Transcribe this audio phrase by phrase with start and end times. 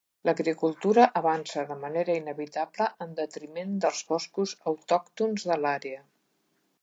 [0.27, 6.01] L'agricultura avança de manera inevitable en detriment dels boscos autòctons de l'àrea.